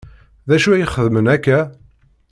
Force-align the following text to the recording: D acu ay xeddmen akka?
D 0.47 0.49
acu 0.55 0.69
ay 0.71 0.85
xeddmen 0.93 1.27
akka? 1.35 1.59